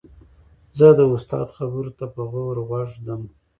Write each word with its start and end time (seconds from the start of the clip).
زه 0.77 0.87
د 0.97 0.99
استاد 1.13 1.47
خبرو 1.57 1.91
ته 1.97 2.05
په 2.13 2.21
غور 2.31 2.57
غوږ 2.67 2.89
ږدم. 2.97 3.21